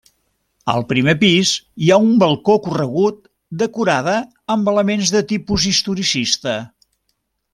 [0.71, 1.49] Al primer pis
[1.87, 3.21] hi ha un balcó corregut,
[3.63, 4.17] decorada
[4.55, 6.59] amb elements de tipus historicista.